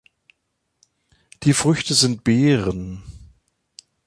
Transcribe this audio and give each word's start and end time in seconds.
Die 1.43 1.53
Früchte 1.53 1.93
sind 1.93 2.23
Beeren. 2.23 3.03